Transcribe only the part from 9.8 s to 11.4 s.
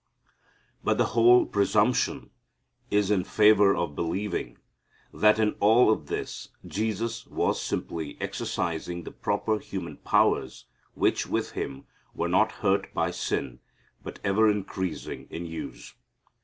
powers which